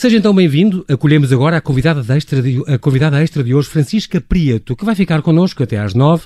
[0.00, 0.82] Seja então bem-vindo.
[0.88, 4.94] Acolhemos agora a convidada, extra de, a convidada extra de hoje, Francisca Prieto, que vai
[4.94, 6.24] ficar connosco até às nove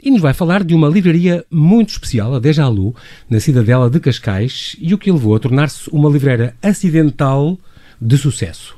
[0.00, 2.94] e nos vai falar de uma livraria muito especial, a Deja Lu,
[3.28, 7.58] na cidadela de Cascais, e o que levou a tornar-se uma livreira acidental
[8.00, 8.76] de sucesso.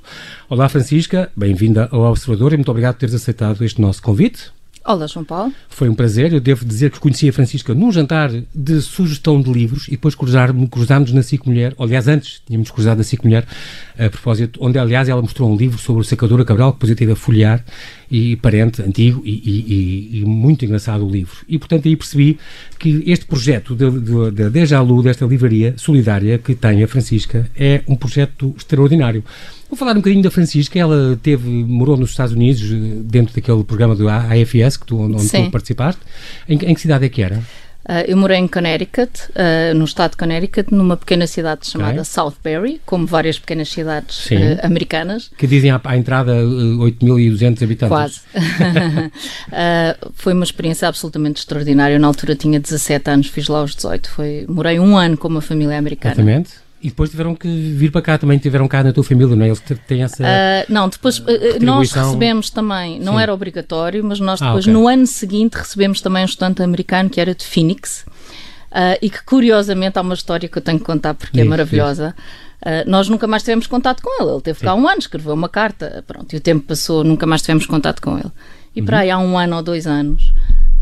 [0.48, 4.50] Olá, Francisca, bem-vinda ao Observador e muito obrigado por teres aceitado este nosso convite.
[4.82, 5.52] Olá, João Paulo.
[5.68, 6.32] Foi um prazer.
[6.32, 10.14] Eu devo dizer que conheci a Francisca num jantar de sugestão de livros e depois
[10.14, 11.74] cruzámos na SIC Mulher.
[11.78, 13.46] Aliás, antes tínhamos cruzado na SIC Mulher,
[13.98, 16.96] a propósito, onde, aliás, ela mostrou um livro sobre o Sacadura Cabral, que depois eu
[16.96, 17.62] tive a folhear,
[18.10, 21.36] e parente, antigo e, e, e, muito engraçado o livro.
[21.47, 22.38] E, portanto, aí percebi
[22.78, 27.48] que este projeto da de, de, Deja Lu, desta livraria solidária que tem a Francisca,
[27.55, 29.22] é um projeto extraordinário.
[29.70, 30.77] Vou falar um bocadinho da Francisca.
[30.77, 32.61] Ela teve, morou nos Estados Unidos,
[33.05, 35.45] dentro daquele programa do AFS, que tu, onde Sim.
[35.45, 36.01] tu participaste.
[36.48, 37.37] Em, em, que cidade é que era?
[37.37, 42.05] Uh, eu morei em Connecticut, uh, no estado de Connecticut, numa pequena cidade chamada okay.
[42.05, 45.31] Southbury, como várias pequenas cidades uh, americanas.
[45.39, 47.89] Que dizem à, à entrada 8.200 habitantes.
[47.89, 48.20] Quase.
[50.14, 51.94] foi uma experiência absolutamente extraordinária.
[51.94, 54.11] Eu, na altura tinha 17 anos, fiz lá os 18.
[54.11, 56.14] Foi, morei um ano com uma família americana.
[56.14, 56.69] Exatamente.
[56.83, 59.48] E depois tiveram que vir para cá, também tiveram cá na tua família, não é?
[59.48, 60.23] Eles têm essa.
[60.23, 61.25] Uh, não, depois uh,
[61.61, 63.22] nós recebemos também, não Sim.
[63.22, 64.72] era obrigatório, mas nós ah, depois ah, okay.
[64.72, 68.06] no ano seguinte recebemos também um estudante americano que era de Phoenix
[68.72, 72.14] uh, e que curiosamente há uma história que eu tenho que contar porque é maravilhosa.
[72.87, 74.31] nós nunca mais tivemos contato com ele.
[74.31, 74.65] Ele teve Sim.
[74.65, 78.00] cá um ano, escreveu uma carta, pronto, e o tempo passou, nunca mais tivemos contato
[78.00, 78.33] com ele.
[78.75, 78.87] E uhum.
[78.87, 80.33] para aí há um ano ou dois anos,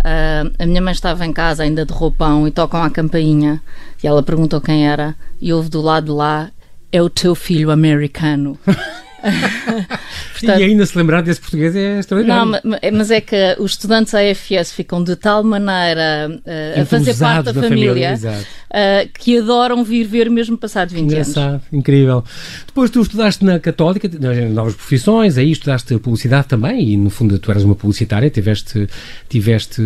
[0.09, 3.61] Uh, a minha mãe estava em casa ainda de roupão e tocam a campainha
[4.03, 6.51] e ela perguntou quem era e houve do lado de lá
[6.91, 8.59] é o teu filho americano.
[10.33, 12.61] Portanto, e ainda se lembrar desse português é extraordinário.
[12.65, 17.47] Não, mas é que os estudantes AFS ficam de tal maneira uh, a fazer parte
[17.47, 21.63] da, da família, família uh, que adoram vir ver mesmo passado 20 Engraçado, anos.
[21.73, 22.25] incrível.
[22.67, 24.09] Depois tu estudaste na Católica,
[24.53, 28.89] novas profissões, aí estudaste publicidade também e no fundo tu eras uma publicitária, tiveste,
[29.29, 29.83] tiveste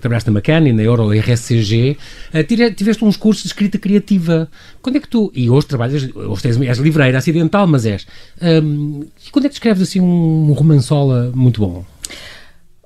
[0.00, 1.96] trabalhaste na Macani, na Euro RSCG,
[2.34, 4.48] uh, tiveste uns cursos de escrita criativa.
[4.82, 8.06] Quando é que tu, e hoje trabalhas, hoje tens, és livreira acidental, mas és,
[8.64, 11.84] um, quando é que escreves assim um romançola muito bom?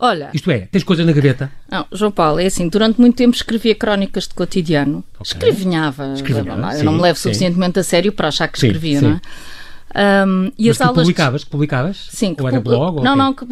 [0.00, 0.31] Olha.
[0.33, 1.50] Isto é, tens coisas na gaveta?
[1.71, 5.03] Não, João Paulo, é assim, durante muito tempo escrevia crónicas de cotidiano.
[5.19, 5.33] Okay.
[5.33, 6.15] Escrevinhava.
[6.15, 7.81] Escrevinhava eu não me levo suficientemente sim.
[7.81, 9.21] a sério para achar que escrevia, sim, não é?
[9.97, 11.44] Um, e Mas as aulas publicavas?
[11.44, 12.09] Que publicavas?
[12.10, 12.37] Sim.
[12.39, 13.03] Ou era blog?
[13.03, 13.45] Não, não, que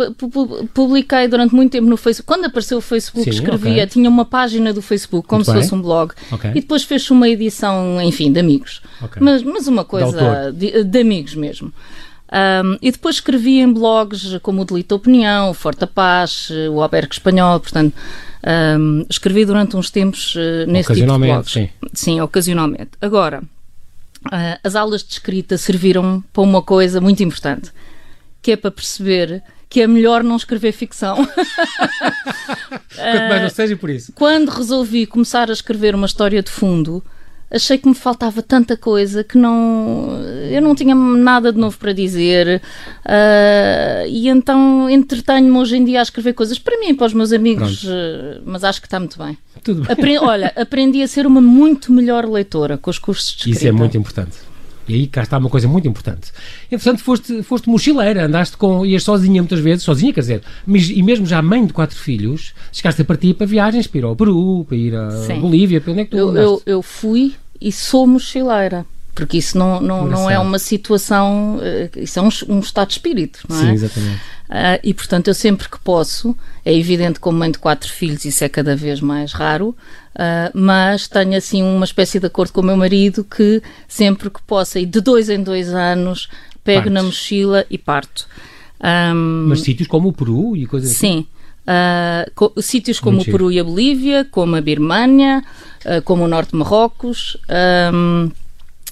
[0.74, 2.26] publiquei durante muito tempo no Facebook.
[2.26, 3.86] Quando apareceu o Facebook, Sim, escrevia, okay.
[3.86, 5.62] tinha uma página do Facebook, como muito se bem.
[5.62, 6.12] fosse um blog.
[6.30, 6.50] Okay.
[6.50, 8.82] E depois fez uma edição, enfim, de amigos.
[9.02, 9.22] Okay.
[9.22, 11.72] Mas, mas uma coisa de, de, amigos mesmo.
[12.32, 17.12] Um, e depois escrevi em blogs como o Delita Opinião, o Forte Paz, o Albergue
[17.12, 17.94] Espanhol, portanto,
[18.78, 21.52] um, escrevi durante uns tempos uh, nesse tipo de blogs.
[21.52, 21.68] Sim.
[21.94, 22.90] sim, ocasionalmente.
[23.00, 23.42] Agora,
[24.26, 27.70] uh, as aulas de escrita serviram para uma coisa muito importante,
[28.42, 31.16] que é para perceber que é melhor não escrever ficção.
[32.96, 34.12] Quanto mais não seja por isso.
[34.14, 37.04] Quando resolvi começar a escrever uma história de fundo,
[37.50, 40.20] achei que me faltava tanta coisa que não
[40.50, 42.60] eu não tinha nada de novo para dizer.
[43.04, 47.14] Uh, e então entretenho-me hoje em dia a escrever coisas para mim e para os
[47.14, 49.92] meus amigos uh, mas acho que está muito bem, Tudo bem.
[49.92, 53.68] Apre olha, aprendi a ser uma muito melhor leitora com os cursos de escrita isso
[53.68, 54.36] é muito importante
[54.88, 56.32] e aí cá está uma coisa muito importante.
[56.70, 58.84] Entretanto, foste, foste mochileira, andaste com.
[58.84, 63.02] ias sozinha muitas vezes, sozinha, quer dizer, e mesmo já mãe de quatro filhos, chegaste
[63.02, 65.40] a partir para viagens, para ir ao Peru, para ir à Sim.
[65.40, 68.86] Bolívia, para onde é que tu eu, eu, eu, fui e sou mochileira.
[69.16, 72.94] Porque isso não, não, não é uma situação, eh, isso é um, um estado de
[72.94, 73.60] espírito, não é?
[73.60, 74.20] Sim, exatamente.
[74.46, 78.44] Uh, e portanto, eu sempre que posso, é evidente, como mãe de quatro filhos, isso
[78.44, 82.64] é cada vez mais raro, uh, mas tenho assim uma espécie de acordo com o
[82.64, 86.28] meu marido que sempre que possa, e de dois em dois anos,
[86.62, 86.92] pego Partes.
[86.92, 88.28] na mochila e parto.
[88.78, 90.98] Um, mas sítios como o Peru e coisas assim?
[90.98, 91.26] Sim.
[91.62, 95.42] Uh, co sítios como Muito o Peru e a Bolívia, como a Birmânia,
[96.04, 97.36] como o Norte de Marrocos.
[97.92, 98.30] Um,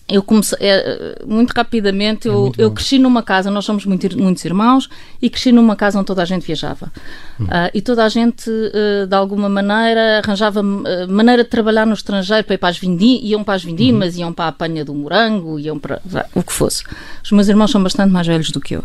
[0.09, 2.29] eu comecei é, muito rapidamente.
[2.29, 4.89] É eu, muito eu cresci numa casa, nós somos muito, muitos irmãos,
[5.21, 6.93] e cresci numa casa onde toda a gente viajava.
[7.41, 7.45] Hum.
[7.45, 11.95] Uh, e toda a gente, uh, de alguma maneira, arranjava uh, maneira de trabalhar no
[11.95, 14.21] estrangeiro para ir para as vindimas, iam para as vindimas, uhum.
[14.21, 16.85] iam para a apanha do morango, iam para, para o que fosse.
[17.23, 18.85] Os meus irmãos são bastante mais velhos do que eu.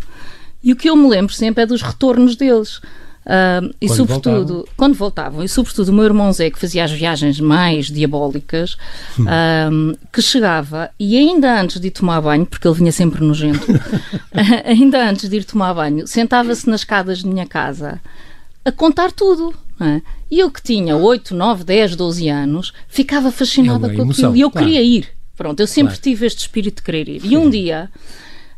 [0.64, 2.82] E o que eu me lembro sempre é dos retornos deles.
[3.26, 4.66] Uh, e quando sobretudo, voltavam.
[4.76, 8.74] quando voltavam, e sobretudo o meu irmão Zé, que fazia as viagens mais diabólicas,
[9.20, 13.66] uh, que chegava e ainda antes de ir tomar banho, porque ele vinha sempre nojento,
[14.66, 18.02] ainda antes de ir tomar banho, sentava-se nas escadas de minha casa
[18.66, 19.54] a contar tudo.
[19.82, 20.02] É?
[20.30, 24.36] E eu que tinha 8, 9, 10, 12 anos, ficava fascinada é com emoção, aquilo
[24.36, 24.68] e eu claro.
[24.68, 25.08] queria ir.
[25.38, 26.02] Pronto, eu sempre claro.
[26.02, 27.22] tive este espírito de querer ir.
[27.24, 27.90] E um dia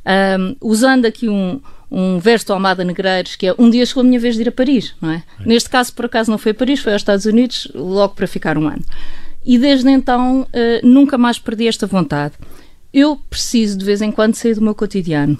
[0.04, 1.62] Um, usando aqui um,
[1.92, 4.48] um verso do Almada Negreiros, que é um dia chegou a minha vez de ir
[4.48, 5.16] a Paris, não é?
[5.16, 5.24] é?
[5.46, 8.58] Neste caso, por acaso, não foi a Paris, foi aos Estados Unidos, logo para ficar
[8.58, 8.84] um ano.
[9.46, 12.36] E desde então uh, nunca mais perdi esta vontade.
[12.94, 15.38] Eu preciso de vez em quando sair do meu cotidiano.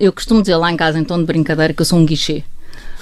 [0.00, 2.44] Eu costumo dizer lá em casa, em tom de brincadeira, que eu sou um guichê.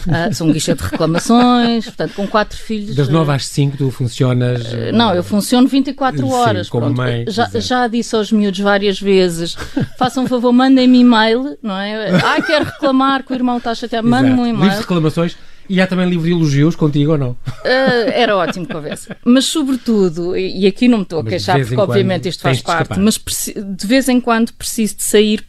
[0.07, 2.95] Uh, sou um guichê de reclamações, portanto, com quatro filhos.
[2.95, 4.73] Das nove às cinco tu funcionas.
[4.73, 6.69] Uh, não, eu funciono 24 sim, horas.
[6.69, 6.97] Como pronto.
[6.97, 7.25] mãe.
[7.29, 9.57] Já, já disse aos miúdos várias vezes:
[9.99, 12.11] façam um favor, mandem-me e-mail, não é?
[12.17, 14.57] Ah, quero reclamar que o irmão está chateado, mande-me um e-mail.
[14.57, 15.37] Livros de reclamações
[15.69, 17.31] e há também livro de elogios contigo ou não?
[17.31, 19.17] Uh, era ótimo conversa.
[19.25, 23.19] Mas, sobretudo, e aqui não me estou a queixar, porque obviamente isto faz parte, mas
[23.19, 25.45] de vez em quando preciso de sair.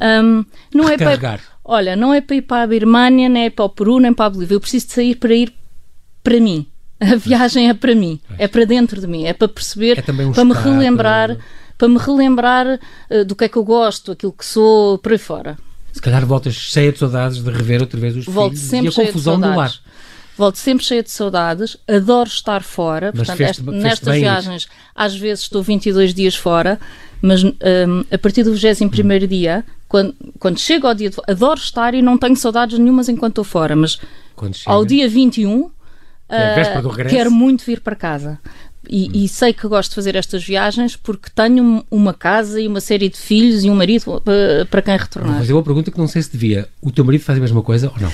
[0.00, 1.40] Um, não é para.
[1.64, 4.26] Olha, não é para ir para a Birmânia, nem é para o Peru, nem para
[4.26, 4.56] a Bolívia.
[4.56, 5.52] Eu preciso de sair para ir
[6.22, 6.66] para mim.
[7.00, 10.32] A viagem é para mim, é para dentro de mim, é para perceber, é um
[10.32, 11.36] para me relembrar,
[11.76, 12.80] para me relembrar
[13.10, 15.58] uh, do que é que eu gosto, aquilo que sou, por aí fora.
[15.92, 18.88] Se calhar voltas cheia de saudades de rever outra vez os Volto filhos sempre e
[18.88, 19.72] a confusão do lar.
[20.36, 24.70] Volto sempre cheia de saudades, adoro estar fora, mas portanto, feste, feste nestas viagens, isso.
[24.94, 26.80] às vezes estou 22 dias fora,
[27.22, 27.52] mas um,
[28.10, 29.26] a partir do 21 hum.
[29.28, 29.64] dia,
[29.94, 33.44] quando, quando chego ao dia de adoro estar e não tenho saudades nenhumas enquanto estou
[33.44, 34.00] fora, mas
[34.66, 35.72] ao dia 21 uh,
[36.28, 38.40] é quero muito vir para casa.
[38.90, 39.10] E, hum.
[39.14, 43.08] e, sei que gosto de fazer estas viagens porque tenho uma casa e uma série
[43.08, 45.30] de filhos e um marido para, para quem retornar.
[45.30, 46.68] Vou fazer uma pergunta que não sei se devia.
[46.82, 48.10] O teu marido faz a mesma coisa ou não?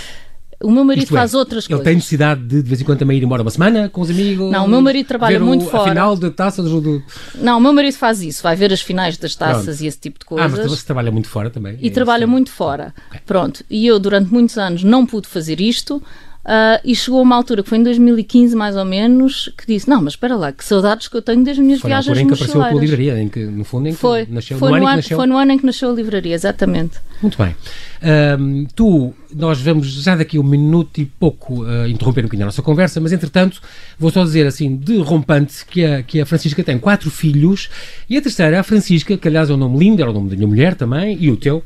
[0.62, 1.86] O meu marido Isto faz é, outras ele coisas.
[1.86, 4.10] Ele tem necessidade de de vez em quando também ir embora uma semana com os
[4.10, 4.52] amigos?
[4.52, 5.84] Não, o meu marido trabalha muito o, fora.
[5.84, 7.02] A final da taça do, do...
[7.36, 9.82] Não, o meu marido faz isso, vai ver as finais das taças Pronto.
[9.82, 10.52] e esse tipo de coisas.
[10.52, 11.78] Ah, mas você trabalha muito fora também?
[11.80, 12.30] E é trabalha isso.
[12.30, 12.94] muito fora.
[13.08, 13.20] Okay.
[13.24, 16.02] Pronto, e eu durante muitos anos não pude fazer isto.
[16.40, 20.02] Uh, e chegou uma altura, que foi em 2015 mais ou menos, que disse: Não,
[20.02, 22.32] mas espera lá, que saudades que eu tenho das minhas foi viagens Foi em que
[22.32, 24.58] apareceu a tua livraria, em que, no fundo, em que foi, nasceu.
[24.58, 25.16] Foi no, ano, nasceu...
[25.18, 26.98] foi no ano em que nasceu a livraria, exatamente.
[27.20, 27.54] Muito bem.
[28.02, 32.47] Um, tu, nós vamos já daqui um minuto e pouco uh, interromper um bocadinho a
[32.47, 33.61] nossa conversa, mas entretanto,
[33.99, 37.69] vou só dizer assim, de rompante, que a, que a Francisca tem quatro filhos
[38.08, 40.37] e a terceira, a Francisca, que aliás é um nome lindo, era o nome da
[40.37, 41.64] minha mulher também, e o teu, uh,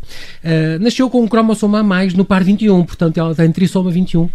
[0.80, 4.28] nasceu com um cromossoma a mais no par 21, portanto ela tem trissoma 21.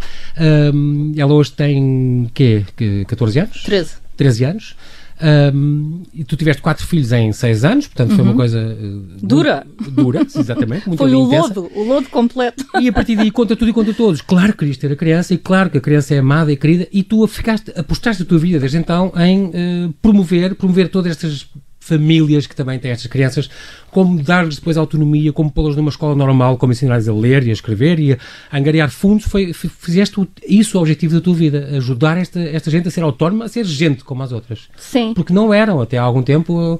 [0.74, 2.64] Um, ela hoje tem, quê?
[3.06, 3.62] 14 anos?
[3.62, 3.94] 13.
[4.16, 4.76] 13 anos.
[5.22, 8.16] Um, e tu tiveste quatro filhos em seis anos, portanto uhum.
[8.16, 8.36] foi uma uhum.
[8.36, 9.66] coisa uh, dura.
[9.90, 10.86] Dura, exatamente.
[10.88, 12.64] Muito foi o lodo, o lodo completo.
[12.80, 14.22] E a partir daí conta tudo e conta todos.
[14.22, 16.88] Claro que querias ter a criança e claro que a criança é amada e querida
[16.90, 21.46] e tu ficaste, apostaste a tua vida desde então em uh, promover, promover todas estas
[21.80, 23.50] famílias que também têm estas crianças,
[23.90, 27.52] como dar-lhes depois autonomia, como pô-las numa escola normal, como ensinar-lhes a ler e a
[27.52, 28.18] escrever e a
[28.52, 30.16] angariar fundos, foi, fizeste
[30.46, 33.64] isso o objetivo da tua vida, ajudar esta, esta gente a ser autónoma, a ser
[33.64, 34.68] gente como as outras.
[34.76, 35.12] Sim.
[35.14, 36.78] Porque não eram, até há algum tempo,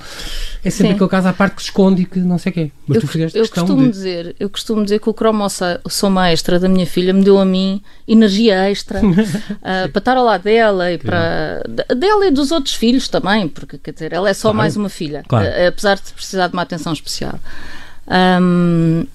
[0.65, 0.95] é sempre Sim.
[0.95, 2.71] aquele caso à parte que se esconde e que não sei o quê.
[2.87, 3.91] Mas eu, tu fizeste eu costumo de...
[3.91, 7.83] dizer, Eu costumo dizer que o cromossoma extra da minha filha me deu a mim
[8.07, 11.63] energia extra uh, para estar ao lado dela e para...
[11.97, 14.59] dela e dos outros filhos também, porque quer dizer, ela é só claro.
[14.59, 15.47] mais uma filha, claro.
[15.47, 17.39] uh, apesar de precisar de uma atenção especial.
[18.41, 19.07] Um,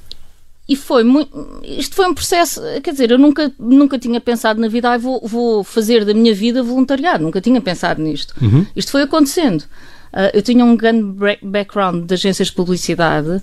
[0.68, 1.62] e foi muito.
[1.64, 2.62] Isto foi um processo.
[2.82, 6.34] Quer dizer, eu nunca, nunca tinha pensado na vida, ah, vou, vou fazer da minha
[6.34, 7.24] vida voluntariado.
[7.24, 8.34] Nunca tinha pensado nisto.
[8.42, 8.65] Uhum.
[8.75, 9.62] Isto foi acontecendo.
[9.62, 13.42] Uh, eu tinha um grande background de agências de publicidade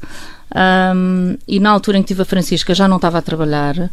[0.95, 3.91] um, e na altura em que tive a Francisca já não estava a trabalhar.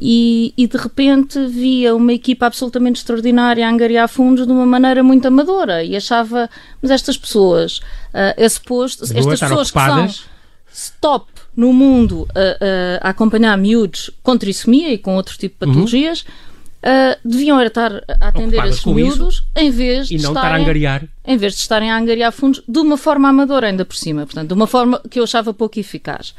[0.00, 5.02] E, e, de repente via uma equipa absolutamente extraordinária a angariar fundos de uma maneira
[5.02, 6.48] muito amadora e achava,
[6.80, 10.18] mas estas pessoas, uh, é suposto, estas pessoas ocupadas.
[10.18, 10.38] que são
[10.72, 11.26] stop
[11.56, 15.74] no mundo uh, uh, a acompanhar miúdos com trissomia e com outro tipo de uhum.
[15.74, 17.14] patologias, uhum.
[17.24, 21.04] deviam estar a atender esses miúdos em vez de estarem, estar a angariar.
[21.26, 24.46] em vez de estarem a angariar fundos de uma forma amadora ainda por cima, portanto,
[24.46, 26.32] de uma forma que eu achava pouco eficaz.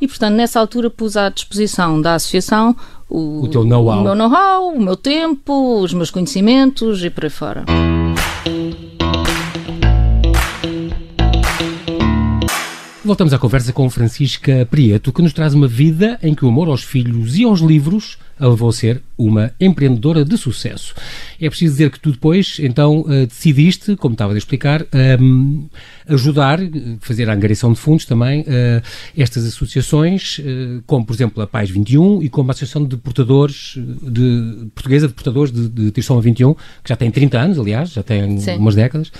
[0.00, 2.74] E, portanto, nessa altura pus à disposição da associação
[3.08, 7.24] o, o teu know-how, o meu know-how, o meu tempo, os meus conhecimentos e por
[7.24, 7.64] aí fora.
[13.04, 16.68] Voltamos à conversa com Francisca Prieto, que nos traz uma vida em que o amor
[16.68, 20.94] aos filhos e aos livros a levou a ser uma empreendedora de sucesso.
[21.40, 25.68] É preciso dizer que tu depois, então, eh, decidiste, como estava a explicar, um, ehm,
[26.08, 26.58] ajudar,
[27.00, 28.82] fazer a angariação de fundos também, uh,
[29.16, 33.74] estas associações, uh, como, por exemplo, a Pais 21 e como a Associação de Portadores,
[33.76, 38.02] de, Portuguesa de Portadores de, de Trissoma 21, que já tem 30 anos, aliás, já
[38.02, 38.56] tem Sim.
[38.56, 39.12] umas décadas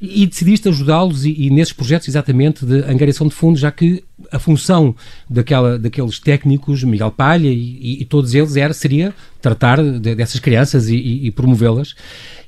[0.00, 4.38] e decidiste ajudá-los e, e, nesses projetos exatamente de angariação de fundos, já que a
[4.38, 4.94] função
[5.28, 10.88] daquela, daqueles técnicos, Miguel Palha e, e todos eles era, seria tratar de, dessas crianças
[10.88, 11.94] e, e promovê-las.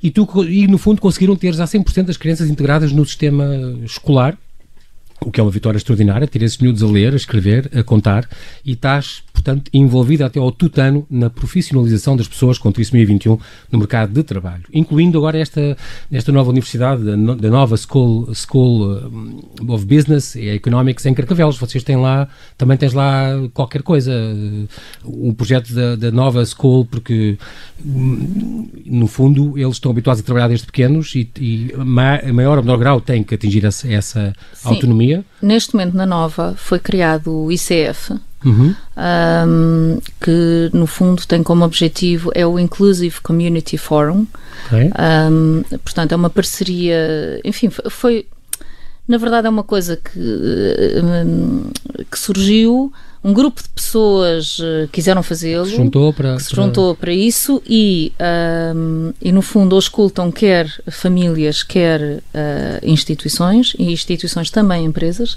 [0.03, 3.47] E, tu, e no fundo conseguiram ter já 100% das crianças integradas no sistema
[3.85, 4.37] escolar
[5.21, 8.29] o que é uma vitória extraordinária, ter esses miúdos a ler, a escrever, a contar,
[8.65, 13.39] e estás, portanto, envolvida até ao tutano na profissionalização das pessoas com trissomia 21
[13.71, 15.77] no mercado de trabalho, incluindo agora esta,
[16.11, 21.57] esta nova universidade, da nova School, School uh, of Business e Economics em Carcavelos.
[21.57, 24.13] Vocês têm lá, também tens lá qualquer coisa,
[25.05, 27.39] um projeto da, da nova School, porque
[27.85, 32.79] no fundo eles estão habituados a trabalhar desde pequenos e, e a maior ou menor
[32.79, 34.33] grau têm que atingir essa, essa
[34.65, 38.75] autonomia Neste momento, na Nova, foi criado o ICF, uhum.
[38.97, 44.27] um, que no fundo tem como objetivo é o Inclusive Community Forum.
[44.67, 44.91] Okay.
[45.31, 48.27] Um, portanto, é uma parceria, enfim, foi.
[49.07, 50.21] Na verdade, é uma coisa que,
[52.11, 52.93] que surgiu
[53.23, 57.63] um grupo de pessoas uh, quiseram fazê-lo, se juntou para, se juntou para, para isso
[57.67, 58.13] e,
[59.21, 62.21] e no fundo auscultam quer famílias, quer uh,
[62.83, 65.37] instituições e instituições também empresas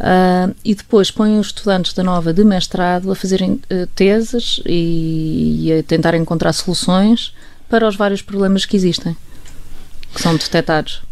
[0.00, 5.66] uh, e depois põem os estudantes da nova de mestrado a fazerem uh, teses e,
[5.66, 7.34] e a tentar encontrar soluções
[7.68, 9.16] para os vários problemas que existem
[10.12, 11.02] que são detectados.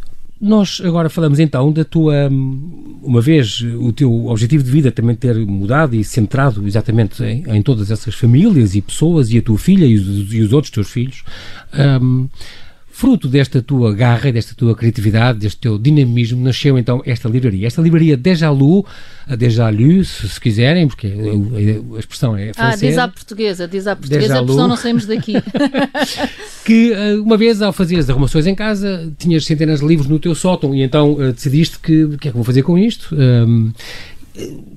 [0.41, 5.35] Nós agora falamos então da tua, uma vez o teu objetivo de vida também ter
[5.35, 9.85] mudado e centrado exatamente em, em todas essas famílias e pessoas e a tua filha
[9.85, 11.25] e os, e os outros teus filhos.
[12.01, 12.29] Um,
[12.99, 17.65] Fruto desta tua garra, desta tua criatividade, deste teu dinamismo, nasceu então esta livraria.
[17.65, 18.85] Esta livraria Déjà Lu,
[19.25, 22.87] a Déjà Lu, se, se quiserem, porque a, expressão é francesa.
[22.87, 25.35] Ah, diz à portuguesa, diz à portuguesa, a não saímos daqui.
[26.67, 30.19] que eh, uma vez ao fazer as arrumações em casa, tinhas centenas de livros no
[30.19, 33.15] teu sótão e então uh, decidiste que o que é que vou fazer com isto?
[33.15, 33.71] Um,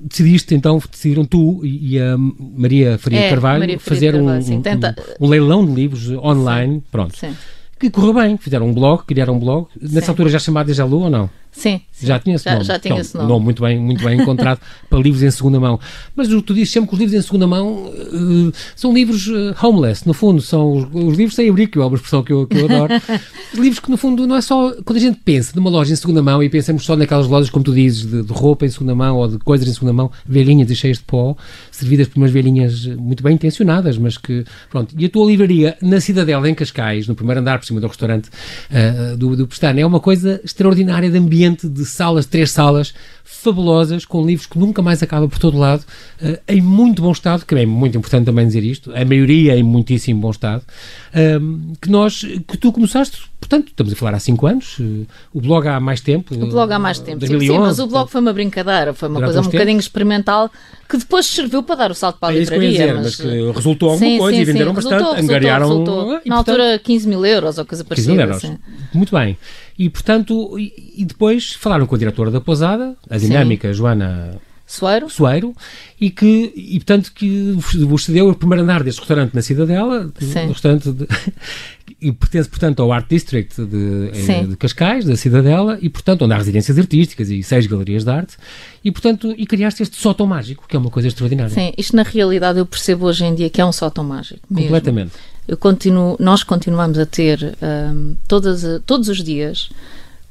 [0.08, 5.24] decidiste então, decidiram tu e a Maria Faria é, Carvalho Maria Faria fazer Carvalho, um,
[5.24, 7.18] um, um, leilão de livros online, sim, pronto.
[7.18, 7.34] Sim
[7.82, 8.36] que correu bem.
[8.36, 9.66] Fizeram um blog, criaram um blog.
[9.80, 10.10] Nessa Sim.
[10.12, 11.28] altura já chamado Deja Lu ou não?
[11.52, 12.06] Sim, sim.
[12.06, 12.64] Já tinha esse já, nome.
[12.64, 13.28] Já tinha então, esse nome.
[13.28, 13.44] nome.
[13.44, 15.78] muito bem, muito bem encontrado para livros em segunda mão.
[16.16, 20.06] Mas tu dizes sempre que os livros em segunda mão uh, são livros uh, homeless,
[20.06, 20.40] no fundo.
[20.40, 22.94] São os, os livros sem abrigo, que é uma expressão que eu, que eu adoro.
[23.54, 24.72] livros que, no fundo, não é só.
[24.84, 27.64] Quando a gente pensa numa loja em segunda mão e pensamos só naquelas lojas, como
[27.64, 30.70] tu dizes, de, de roupa em segunda mão ou de coisas em segunda mão, velhinhas
[30.70, 31.36] e cheias de pó,
[31.70, 34.44] servidas por umas velhinhas muito bem intencionadas, mas que.
[34.70, 34.94] Pronto.
[34.98, 38.28] E a tua livraria na Cidadela, em Cascais, no primeiro andar por cima do restaurante
[38.70, 42.94] uh, do, do Pestano, é uma coisa extraordinária de ambiente, de salas três salas
[43.24, 45.84] fabulosas, com livros que nunca mais acaba por todo lado,
[46.22, 49.62] uh, em muito bom estado, que é muito importante também dizer isto, a maioria em
[49.62, 54.46] muitíssimo bom estado, uh, que nós, que tu começaste, portanto, estamos a falar há 5
[54.46, 56.32] anos, uh, o blog há mais tempo.
[56.34, 59.08] O blog há mais tempo, 2011, sim, sim, mas o blog foi uma brincadeira, foi
[59.08, 60.50] uma coisa um bocadinho experimental,
[60.88, 62.70] que depois serviu para dar o salto para a é livraria.
[62.70, 65.68] Dizer, mas, mas resultou alguma sim, coisa sim, e venderam bastante, resultou, angariaram...
[65.68, 66.20] Resultou, resultou.
[66.24, 68.26] Na altura 15 mil euros ou coisa parecida.
[68.26, 68.60] 15 mil euros,
[68.94, 69.36] muito bem.
[69.78, 73.72] E, portanto, e, e, depois falaram com a diretora da pousada, a dinâmica.
[73.72, 74.40] Joana
[74.72, 75.10] Soeiro.
[75.10, 75.54] Soeiro,
[76.00, 80.48] e que, e portanto, que vos cedeu o primeiro andar deste restaurante na Cidadela, Sim.
[80.48, 81.06] restaurante de,
[82.02, 86.34] e pertence, portanto, ao Art District de, eh, de, Cascais, da Cidadela, e, portanto, onde
[86.34, 88.36] há residências artísticas e seis galerias de arte,
[88.84, 91.54] e, portanto, e criaste este sótão mágico, que é uma coisa extraordinária.
[91.54, 94.40] Sim, isto na realidade eu percebo hoje em dia que é um sótão mágico.
[94.50, 94.66] Mesmo.
[94.66, 95.12] Completamente.
[95.46, 99.70] Eu continuo, nós continuamos a ter um, todas, todos os dias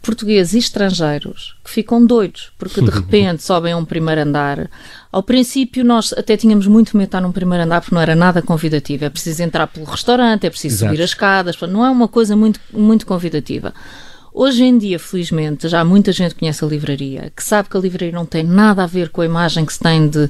[0.02, 4.70] portugueses e estrangeiros que ficam doidos porque de repente sobem a um primeiro andar.
[5.12, 8.16] Ao princípio, nós até tínhamos muito medo de estar num primeiro andar porque não era
[8.16, 9.06] nada convidativo.
[9.06, 10.92] É preciso entrar pelo restaurante, é preciso Exato.
[10.92, 13.74] subir as escadas, não é uma coisa muito, muito convidativa.
[14.34, 18.14] Hoje em dia, felizmente, já muita gente conhece a livraria, que sabe que a livraria
[18.14, 20.30] não tem nada a ver com a imagem que se tem de,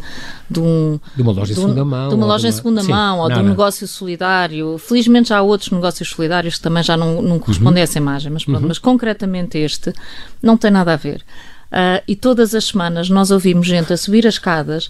[0.49, 2.09] de, um, de uma loja em segunda mão.
[2.09, 3.39] De uma loja em segunda mão ou nada.
[3.39, 4.77] de um negócio solidário.
[4.79, 7.81] Felizmente já há outros negócios solidários que também já não, não correspondem uhum.
[7.81, 8.59] a essa imagem, mas, uhum.
[8.61, 9.93] mas concretamente este
[10.41, 11.23] não tem nada a ver.
[11.71, 14.89] Uh, e todas as semanas nós ouvimos gente a subir as escadas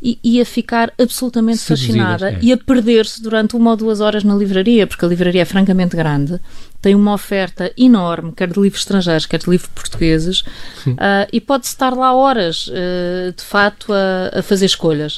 [0.00, 2.38] e, a ficar absolutamente fascinada é.
[2.40, 5.96] e a perder-se durante uma ou duas horas na livraria, porque a livraria é francamente
[5.96, 6.40] grande,
[6.80, 10.40] tem uma oferta enorme, quer de livros estrangeiros, quer de livros portugueses,
[10.86, 15.16] uh, e pode-se estar lá horas, uh, de fato, a, a fazer escolhas.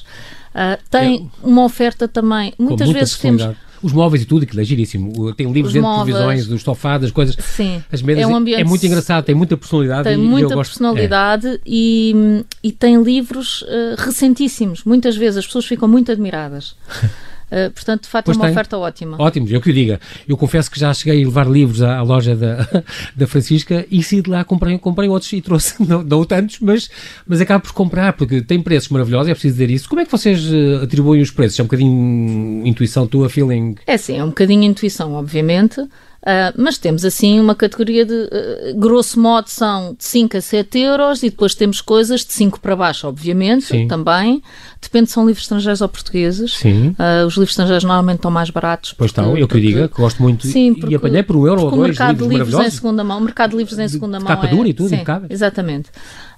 [0.54, 1.46] Uh, tem é.
[1.46, 3.42] uma oferta também, muitas vezes temos
[3.82, 5.32] os móveis e tudo, aquilo é giríssimo.
[5.34, 7.37] Tem livros dentro de televisões, dos tofados, as coisas.
[7.38, 7.82] Sim.
[7.90, 10.04] As mesas, é, um ambiente, é muito engraçado, tem muita personalidade.
[10.04, 11.58] Tem e, muita e personalidade é.
[11.66, 14.84] e, e tem livros uh, recentíssimos.
[14.84, 16.75] Muitas vezes as pessoas ficam muito admiradas.
[17.50, 18.52] Uh, portanto, de facto, pois é uma tem.
[18.52, 19.16] oferta ótima.
[19.21, 20.00] Ótimos, eu que o diga.
[20.28, 22.66] Eu confesso que já cheguei a levar livros à, à loja da,
[23.16, 26.88] da Francisca e saí de lá, comprei, comprei outros e trouxe, não, não tantos, mas,
[27.26, 29.88] mas acabo por comprar, porque tem preços maravilhosos, é preciso dizer isso.
[29.88, 31.59] Como é que vocês uh, atribuem os preços?
[31.59, 33.75] É um bocadinho intuição tua, feeling?
[33.87, 35.80] É sim, é um bocadinho intuição, obviamente.
[36.21, 40.79] Uh, mas temos assim uma categoria de, uh, grosso modo, são de 5 a 7
[40.79, 43.89] euros e depois temos coisas de 5 para baixo, obviamente, Sim.
[43.89, 44.43] também.
[44.83, 46.59] Depende se são livros estrangeiros ou portugueses.
[46.59, 46.89] Sim.
[46.91, 48.93] Uh, os livros estrangeiros normalmente estão mais baratos.
[48.93, 51.47] Pois estão, eu que eu diga, que gosto muito sim, porque, e apanhei por um
[51.47, 51.81] euro ou dois.
[51.81, 54.29] O mercado de livros em segunda mão, o mercado de livros em segunda mão.
[54.29, 55.91] Capa é, dura e tudo, sim, Exatamente.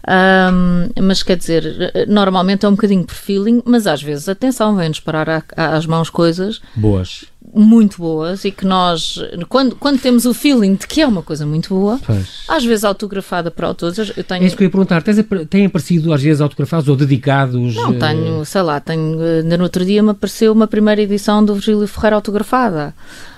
[0.08, 5.00] Um, mas quer dizer, normalmente é um bocadinho por feeling, mas às vezes, atenção, vem-nos
[5.00, 9.18] parar às mãos coisas boas muito boas e que nós,
[9.48, 12.44] quando, quando temos o feeling de que é uma coisa muito boa, pois.
[12.48, 14.42] às vezes autografada para autores, eu tenho...
[14.42, 15.18] É isso que eu ia perguntar, tens,
[15.50, 17.74] têm aparecido às vezes autografados ou dedicados?
[17.74, 21.86] Não, tenho, sei lá, tenho, no outro dia me apareceu uma primeira edição do Virgílio
[21.86, 22.94] Ferreira autografada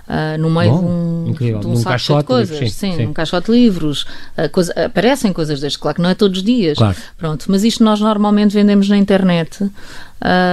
[0.08, 2.58] uh, no meio Bom, de um, de um saco de coisas.
[2.58, 4.02] Livros, sim, sim, sim, um caixote de livros.
[4.36, 6.78] Uh, coisa, aparecem coisas destas, claro que não é todos os dias.
[6.78, 6.96] Claro.
[7.16, 9.62] Pronto, mas isto nós normalmente vendemos na internet.
[9.64, 9.70] Uh,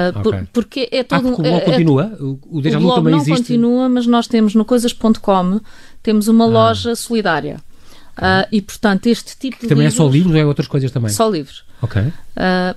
[0.10, 0.22] okay.
[0.22, 2.18] por, porque é todo ah, porque o blog é, continua?
[2.20, 3.38] O, o Deja o blog também não existe?
[3.38, 5.60] continua, mas nós temos no coisas.com
[6.04, 6.48] temos uma ah.
[6.48, 7.58] loja solidária.
[8.18, 10.68] Uh, e, portanto, este tipo que de também livros, é só livros ou é outras
[10.68, 11.10] coisas também?
[11.10, 11.64] Só livros.
[11.82, 12.02] Ok.
[12.02, 12.14] Uh,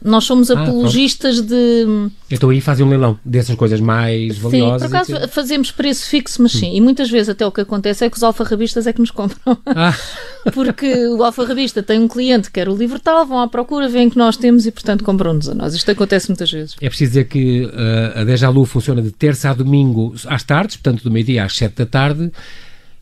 [0.02, 2.08] nós somos ah, apologistas de...
[2.30, 4.82] Então aí fazem um leilão dessas coisas mais valiosas?
[4.82, 6.70] Sim, por acaso fazemos preço fixo, mas sim.
[6.70, 6.76] Hum.
[6.76, 9.58] E muitas vezes até o que acontece é que os alfarrabistas é que nos compram.
[9.66, 9.94] Ah.
[10.52, 14.08] Porque o alfarrabista tem um cliente que quer o livro tal, vão à procura, veem
[14.08, 15.75] que nós temos e, portanto, compram-nos a nós.
[15.75, 16.75] Isto acontece muitas vezes.
[16.80, 20.76] É preciso dizer que uh, a Deja Lu funciona de terça a domingo às tardes,
[20.76, 22.32] portanto, do meio-dia às sete da tarde.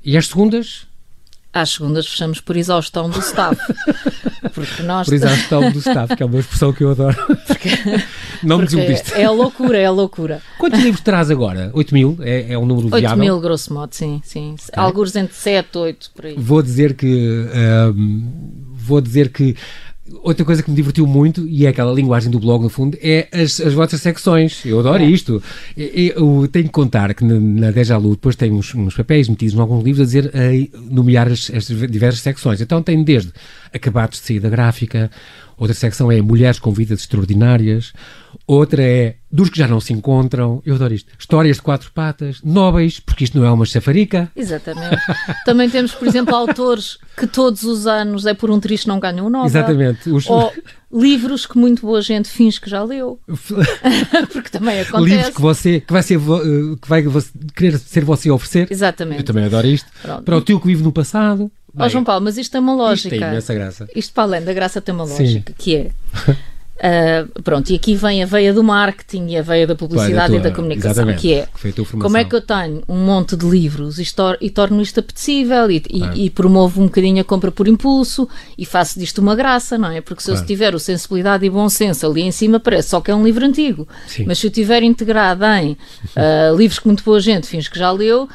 [0.04, 0.86] E às segundas
[1.52, 3.56] às segundas fechamos por exaustão do staff.
[4.54, 5.06] Porque nós...
[5.06, 7.16] Por exaustão do staff, que é uma expressão que eu adoro.
[7.46, 7.68] Porque,
[8.42, 9.14] não me desilumpiste.
[9.14, 10.42] É a loucura, é a loucura.
[10.58, 11.70] Quantos livros traz agora?
[11.72, 12.18] 8 mil?
[12.20, 13.18] É, é um número 8 viável?
[13.18, 14.20] 8 mil, grosso modo, sim.
[14.24, 14.54] sim.
[14.54, 14.82] Okay.
[14.82, 16.34] Alguns entre 7, 8, por aí.
[16.36, 17.46] Vou dizer que...
[17.96, 18.30] Um,
[18.74, 19.56] vou dizer que
[20.22, 23.28] outra coisa que me divertiu muito, e é aquela linguagem do blog, no fundo, é
[23.32, 24.64] as, as vossas secções.
[24.64, 25.06] Eu adoro é.
[25.06, 25.42] isto.
[25.76, 29.54] Eu, tenho que contar que na, na Deja Lu depois tem uns, uns papéis metidos
[29.54, 32.60] em alguns livros a dizer, a nomear as, as diversas secções.
[32.60, 33.32] Então tem desde
[33.72, 35.10] acabados de sair da gráfica,
[35.56, 37.92] outra secção é mulheres com vidas extraordinárias,
[38.46, 42.40] outra é dos que já não se encontram, eu adoro isto, histórias de quatro patas,
[42.42, 44.30] nobres, porque isto não é uma chafarica.
[44.36, 44.96] Exatamente.
[45.44, 49.26] Também temos, por exemplo, autores que todos os anos é por um triste não ganham
[49.26, 49.46] o Nobel.
[49.46, 50.10] Exatamente.
[50.10, 50.28] Os...
[50.28, 50.52] Ou
[50.92, 53.18] livros que muito boa gente finge que já leu.
[54.32, 55.14] porque também acontece.
[55.14, 57.04] Livros que você, que vai, ser, eh, que vai
[57.56, 58.68] querer ser você a oferecer.
[58.70, 59.20] Exatamente.
[59.20, 59.88] Eu também adoro isto.
[60.02, 60.22] Pronto.
[60.22, 61.50] Para o tio que vive no passado.
[61.76, 63.14] Ó oh, João Paulo, mas isto tem uma lógica.
[63.14, 63.88] Isto tem imensa graça.
[63.96, 65.56] Isto para além da graça tem uma lógica, Sim.
[65.58, 65.90] que é
[66.82, 70.40] Uh, pronto, e aqui vem a veia do marketing e a veia da publicidade tua,
[70.40, 71.48] e da comunicação, que é
[72.00, 74.04] como é que eu tenho um monte de livros e,
[74.40, 76.16] e torno isto apetecível e, claro.
[76.16, 79.92] e, e, promovo um bocadinho a compra por impulso e faço disto uma graça, não
[79.92, 80.00] é?
[80.00, 80.42] Porque se claro.
[80.42, 83.22] eu tiver o sensibilidade e bom senso ali em cima parece só que é um
[83.22, 84.24] livro antigo, Sim.
[84.26, 85.76] mas se eu tiver integrado em
[86.16, 88.28] uh, livros que muito boa gente finge que já leu,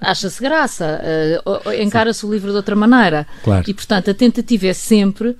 [0.00, 1.00] acha-se graça,
[1.46, 3.24] uh, encara-se o livro de outra maneira.
[3.68, 5.36] E portanto a tentativa é sempre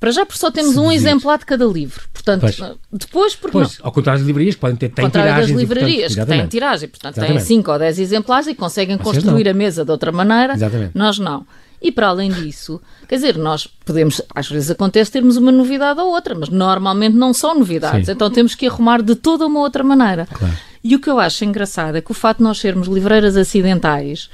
[0.00, 2.02] para já, porque só temos um exemplar de cada livro.
[2.12, 2.56] Portanto, pois.
[2.92, 3.86] depois, porque pois, não?
[3.86, 5.48] Ao contrário das livrarias, que podem ter têm tiragens.
[5.48, 7.38] das livrarias, portanto, que têm tiragem, portanto, exatamente.
[7.38, 9.50] têm 5 ou 10 exemplares e conseguem Vocês construir não.
[9.50, 10.54] a mesa de outra maneira.
[10.54, 10.92] Exatamente.
[10.94, 11.44] Nós não.
[11.80, 16.08] E para além disso, quer dizer, nós podemos, às vezes acontece termos uma novidade ou
[16.08, 18.12] outra, mas normalmente não são novidades, Sim.
[18.12, 20.26] então temos que arrumar de toda uma outra maneira.
[20.26, 20.54] Claro.
[20.82, 24.28] E o que eu acho engraçado é que o facto de nós sermos livreiras acidentais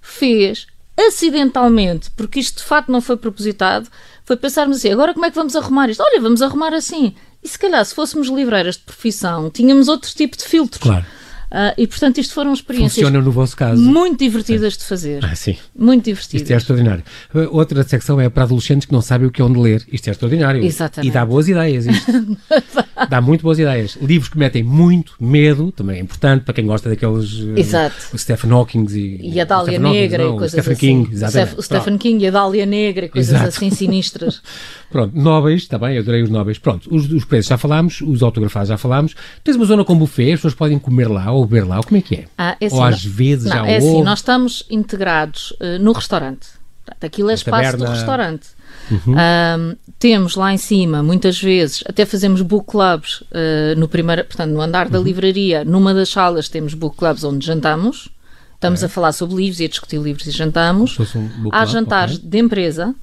[0.00, 3.88] fez acidentalmente, porque isto de facto não foi propositado,
[4.28, 6.02] foi pensarmos assim, agora como é que vamos arrumar isto?
[6.02, 7.14] Olha, vamos arrumar assim.
[7.42, 10.82] E se calhar, se fôssemos livreiras de profissão, tínhamos outro tipo de filtros.
[10.82, 11.06] Claro.
[11.50, 13.80] Uh, e portanto isto foram experiências Funciona no vosso caso.
[13.80, 15.24] muito divertidas de fazer.
[15.24, 15.56] Ah, sim.
[15.74, 16.42] Muito divertidas.
[16.42, 17.04] Isto é extraordinário.
[17.50, 19.82] Outra secção é para adolescentes que não sabem o que é onde ler.
[19.90, 20.62] Isto é extraordinário.
[20.62, 21.10] Exatamente.
[21.10, 21.86] E dá boas ideias.
[23.06, 23.96] dá muito boas ideias.
[24.00, 27.40] Livros que metem muito medo, também é importante para quem gosta daqueles.
[27.56, 27.96] Eh, Exato.
[28.12, 31.04] o Stephen Hawking e, e a Dália Negra não, e coisas Stephen assim.
[31.04, 31.58] King, exatamente.
[31.58, 33.48] O Stephen King e a Dália Negra e coisas Exato.
[33.48, 34.42] assim sinistras.
[34.90, 36.58] Pronto, nobres, está bem, adorei os nobres.
[36.58, 39.14] Pronto, os, os preços já falámos, os autografados já falámos.
[39.44, 41.98] Tens uma zona com buffet, as pessoas podem comer lá ou beber lá, ou como
[41.98, 42.24] é que é?
[42.36, 45.92] Ah, é assim, ou às vezes não, já é assim, nós estamos integrados uh, no
[45.92, 46.58] restaurante.
[47.00, 47.86] Aquilo é espaço taberna...
[47.86, 48.57] do restaurante.
[48.90, 49.14] Uhum.
[49.14, 54.52] Um, temos lá em cima, muitas vezes, até fazemos book clubs uh, no primeiro, portanto,
[54.52, 55.04] no andar da uhum.
[55.04, 58.08] livraria, numa das salas temos book clubs onde jantamos.
[58.54, 60.98] Estamos a falar sobre livros e a discutir livros e jantamos.
[61.14, 62.28] Um Há jantares okay.
[62.28, 62.94] de empresa.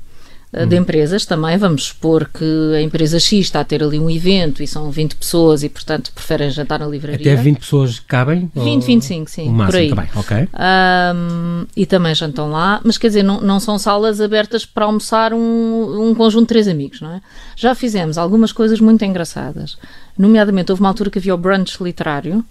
[0.67, 1.57] De empresas também.
[1.57, 5.15] Vamos supor que a empresa X está a ter ali um evento e são 20
[5.15, 7.33] pessoas e, portanto, preferem jantar na livraria.
[7.33, 8.49] Até 20 pessoas cabem?
[8.55, 8.81] 20, ou...
[8.81, 9.49] 25, sim.
[9.49, 9.89] O máximo, por aí.
[9.89, 10.49] Também, ok.
[10.53, 15.33] Um, e também jantam lá, mas quer dizer, não, não são salas abertas para almoçar
[15.33, 17.21] um, um conjunto de três amigos, não é?
[17.55, 19.77] Já fizemos algumas coisas muito engraçadas.
[20.17, 22.45] Nomeadamente, houve uma altura que havia o brunch literário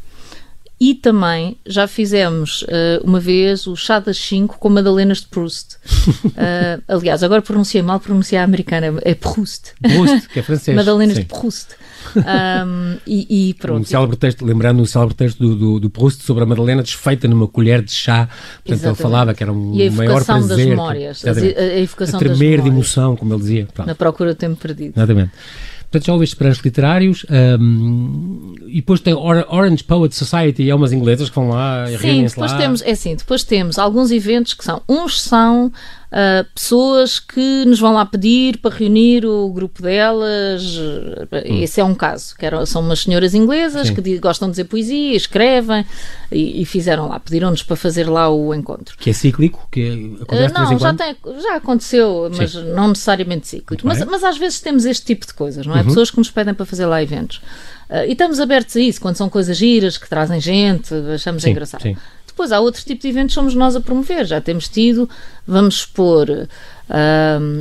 [0.80, 5.76] e também já fizemos uh, uma vez o chá das 5 com Madalenas de Proust.
[5.76, 9.72] Uh, aliás, agora pronunciei mal, pronunciei a americana, é Proust.
[9.80, 10.76] Proust, que é francês.
[10.76, 11.22] Madalenas sim.
[11.22, 11.68] de Proust.
[12.16, 13.82] Um, e, e, pronto.
[13.82, 17.26] Um célebre texto, lembrando um célebre texto do, do, do, Proust sobre a Madalena desfeita
[17.26, 18.26] numa colher de chá.
[18.26, 18.86] Portanto, Exatamente.
[18.86, 20.48] ele falava que era um e a maior prazer.
[20.48, 21.24] das memórias.
[21.24, 23.68] A, a evocação a tremer de emoção, como ele dizia.
[23.72, 23.86] Pronto.
[23.86, 24.92] Na procura do tempo perdido.
[24.96, 25.30] Exatamente.
[25.84, 27.26] Portanto, já houve estes prémios literários
[27.60, 32.24] um, e depois tem Orange Poet Society, é umas inglesas que vão lá e Sim,
[32.24, 32.58] depois lá.
[32.58, 35.72] temos, é assim, depois temos alguns eventos que são, uns são
[36.14, 40.62] uh, pessoas que nos vão lá pedir para reunir o grupo delas.
[40.76, 41.62] Hum.
[41.62, 43.94] Esse é um caso, que eram, são umas senhoras inglesas Sim.
[43.94, 45.84] que gostam de dizer poesia, escrevem
[46.30, 48.96] e, e fizeram lá, pediram-nos para fazer lá o encontro.
[48.96, 49.66] Que é cíclico?
[49.70, 52.72] Que acontece uh, não, já, tem, já aconteceu, mas Sim.
[52.74, 53.86] não necessariamente cíclico.
[53.86, 55.80] Mas, mas, às vezes temos este tipo de coisas, não é?
[55.80, 55.86] Uhum.
[55.86, 57.38] Pessoas que nos pedem para fazer lá eventos.
[57.90, 61.50] Uh, e estamos abertos a isso, quando são coisas giras, que trazem gente, achamos sim,
[61.50, 61.82] engraçado.
[61.82, 61.96] Sim.
[62.34, 64.26] Depois há outro tipo de eventos que somos nós a promover.
[64.26, 65.08] Já temos tido,
[65.46, 66.46] vamos expor uh,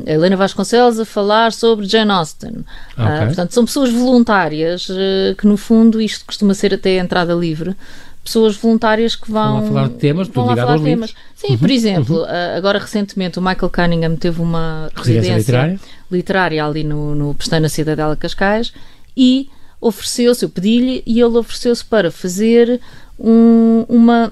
[0.08, 2.66] a Helena Vasconcelos a falar sobre Jane Austen.
[2.98, 3.18] Ah, okay.
[3.18, 7.36] Uh, portanto, são pessoas voluntárias uh, que, no fundo, isto costuma ser até a entrada
[7.36, 7.76] livre.
[8.24, 9.60] Pessoas voluntárias que vão.
[9.60, 11.10] Vão falar de temas, vão lá falar de temas.
[11.12, 11.26] Livros.
[11.36, 11.58] Sim, uhum.
[11.60, 12.58] por exemplo, uhum.
[12.58, 15.80] agora recentemente o Michael Cunningham teve uma residência, residência literária.
[16.12, 18.74] literária ali no, no Pestana Cidadela Cascais
[19.16, 22.80] e ofereceu-se, eu pedi-lhe, e ele ofereceu-se para fazer
[23.20, 24.32] um, uma.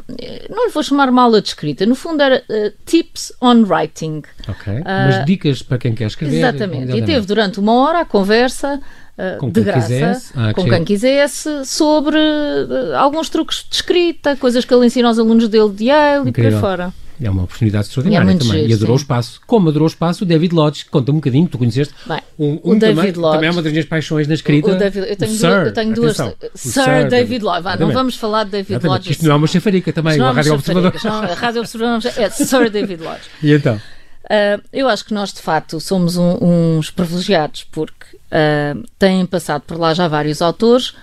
[0.50, 4.24] Não lhe vou chamar uma aula de escrita, no fundo era uh, tips on writing.
[4.48, 4.74] Ok.
[4.74, 6.38] Uh, Mas dicas para quem quer escrever.
[6.38, 6.98] Exatamente.
[6.98, 8.80] E teve durante uma hora a conversa.
[9.18, 14.66] Uh, com de graça, ah, com quem quisesse, sobre uh, alguns truques de escrita, coisas
[14.66, 16.50] que ele ensina aos alunos dele de Yale Incrível.
[16.50, 16.94] e por aí fora.
[17.20, 18.60] É uma oportunidade extraordinária é também.
[18.60, 19.02] Giro, e adorou sim.
[19.02, 19.42] o espaço.
[19.46, 21.94] Como adorou o espaço, o David Lodge, conta um bocadinho, tu conheceste.
[22.06, 23.36] Bem, um, um o David também, Lodge.
[23.36, 24.72] Também é uma das minhas paixões na escrita.
[24.72, 26.18] O David, eu, tenho duas, eu tenho duas.
[26.18, 27.64] Sir, Sir, David Lodge.
[27.64, 28.98] Vá, não vamos falar de David Exatamente.
[28.98, 29.12] Lodge.
[29.12, 30.94] Isto não é uma chafarica também, não a Rádio Observador.
[31.06, 33.22] a Rádio Observador é Sir David Lodge.
[33.42, 33.76] E então?
[33.76, 36.38] Uh, eu acho que nós, de facto, somos um,
[36.78, 40.94] uns privilegiados porque uh, têm passado por lá já vários autores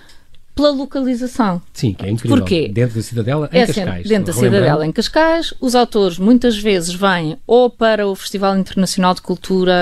[0.59, 1.61] pela localização.
[1.73, 2.37] Sim, que é incrível.
[2.37, 2.67] Porquê?
[2.67, 4.07] Dentro da Cidadela, em é Cascais.
[4.07, 5.53] Dentro da Cidadela, em Cascais.
[5.61, 9.73] Os autores muitas vezes vêm ou para o Festival Internacional de Cultura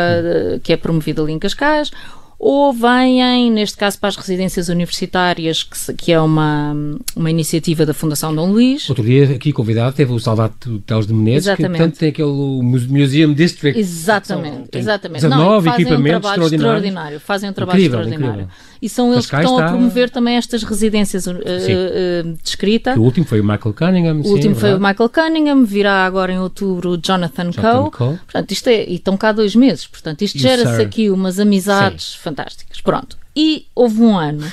[0.53, 0.59] hum.
[0.61, 1.91] que é promovido ali em Cascais,
[2.39, 6.75] ou vêm, neste caso, para as residências universitárias, que, que, é uma,
[7.15, 8.87] uma iniciativa da Fundação Dom Luís.
[8.89, 11.71] Outro dia, aqui convidado, teve o Salvato Teles de Menezes, Exatamente.
[11.71, 13.79] que portanto tem aquele Museum District.
[13.79, 15.21] Exatamente, são, exatamente.
[15.21, 17.19] 19 Não, fazem equipamentos um trabalho extraordinário.
[17.19, 18.41] Fazem um trabalho incrível, extraordinário.
[18.43, 18.77] Incrível.
[18.79, 19.65] E são eles que estão está...
[19.65, 22.93] a promover também estas residências uh, uh, de escrita.
[22.93, 24.19] Que o último foi o Michael Cunningham.
[24.19, 27.91] O sim, último foi o Michael Cunningham, virá agora em outubro o Jonathan, Jonathan Coe.
[27.91, 28.17] Coe.
[28.17, 29.87] Portanto, isto é, e estão cá dois meses.
[29.87, 32.13] Portanto, isto gera-se aqui umas amizades.
[32.27, 32.81] Fantásticas.
[32.81, 33.17] Pronto.
[33.35, 34.51] E houve um ano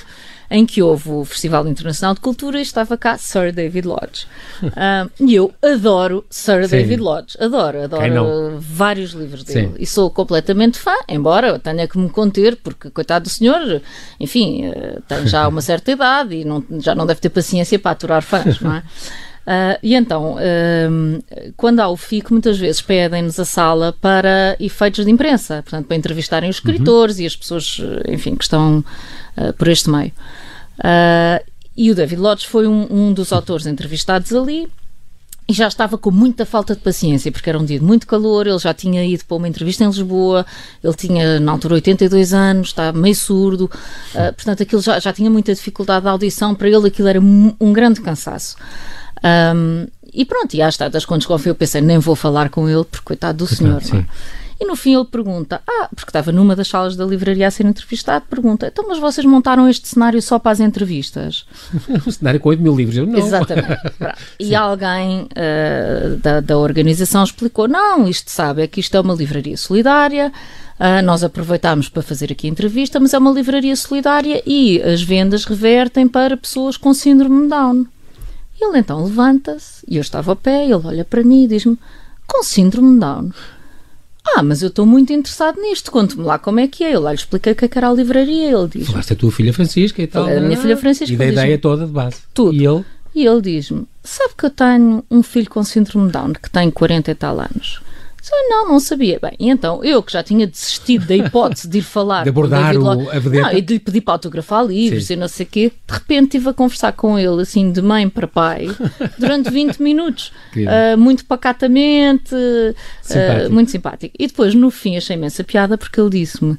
[0.50, 4.26] em que houve o Festival Internacional de Cultura e estava cá Sir David Lodge.
[4.62, 6.76] Uh, e eu adoro Sir Sim.
[6.76, 9.74] David Lodge, adoro, adoro vários livros dele Sim.
[9.78, 13.82] e sou completamente fã, embora tenha que me conter, porque coitado do senhor,
[14.20, 17.92] enfim, uh, tem já uma certa idade e não, já não deve ter paciência para
[17.92, 18.82] aturar fãs, não é?
[19.44, 25.04] Uh, e então, uh, quando há o FIC, muitas vezes pedem-nos a sala para efeitos
[25.04, 27.22] de imprensa, portanto, para entrevistarem os escritores uhum.
[27.22, 28.82] e as pessoas, enfim, que estão
[29.36, 30.12] uh, por este meio.
[31.76, 34.66] e o David Lodge foi um, um dos autores entrevistados ali
[35.46, 38.46] e já estava com muita falta de paciência, porque era um dia de muito calor,
[38.46, 40.46] ele já tinha ido para uma entrevista em Lisboa,
[40.82, 45.28] ele tinha na altura 82 anos, estava meio surdo, uh, portanto aquilo já, já tinha
[45.28, 48.56] muita dificuldade de audição, para ele aquilo era um grande cansaço.
[49.24, 52.84] Um, e pronto, e às tantas, quando desconfiei, eu pensei, nem vou falar com ele,
[52.84, 53.82] porque coitado do senhor.
[53.92, 54.04] É?
[54.60, 57.66] E no fim ele pergunta, ah, porque estava numa das salas da livraria a ser
[57.66, 61.44] entrevistado, pergunta, então mas vocês montaram este cenário só para as entrevistas?
[62.06, 63.18] um cenário com 8 mil livros, eu não.
[63.18, 63.80] Exatamente.
[64.38, 69.14] e alguém uh, da, da organização explicou, não, isto sabe, é que isto é uma
[69.14, 70.32] livraria solidária,
[70.74, 75.00] Uh, nós aproveitámos para fazer aqui a entrevista, mas é uma livraria solidária e as
[75.00, 77.86] vendas revertem para pessoas com síndrome de Down.
[78.60, 81.78] Ele então levanta-se, e eu estava ao pé, ele olha para mim e diz-me:
[82.26, 83.30] Com síndrome Down.
[84.26, 86.94] Ah, mas eu estou muito interessado nisto, conte-me lá como é que é.
[86.94, 88.50] Eu lá lhe expliquei o que, é que era a livraria.
[88.50, 90.26] Ele diz: Falaste a tua filha Francisca e tal.
[90.26, 91.12] A minha filha Francisca.
[91.12, 92.22] E da ideia toda de base.
[92.32, 92.54] Tudo.
[92.54, 92.84] E ele?
[93.14, 97.10] E ele diz-me: Sabe que eu tenho um filho com síndrome Down que tem 40
[97.10, 97.80] e tal anos?
[98.32, 99.18] Não, não sabia.
[99.20, 102.76] Bem, e então eu que já tinha desistido da hipótese de ir falar de abordar
[102.76, 103.48] o, a vedeta.
[103.48, 105.14] Não, e de pedir para autografar livros Sim.
[105.14, 108.08] e não sei o quê, de repente estive a conversar com ele, assim, de mãe
[108.08, 108.68] para pai,
[109.18, 114.14] durante 20 minutos, uh, muito pacatamente, uh, muito simpático.
[114.18, 116.58] E depois, no fim, achei imensa piada porque ele disse-me.